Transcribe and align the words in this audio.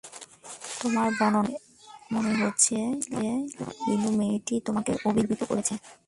তোমার 0.81 1.07
বর্ণনা 1.17 1.41
থেকেই 1.47 1.59
মনে 2.13 2.31
হচ্ছিল, 2.41 2.79
বিনু 3.85 4.09
মেয়েটি 4.19 4.55
তোমাকে 4.67 4.91
অভিভূত 5.09 5.41
করেছে। 5.49 5.73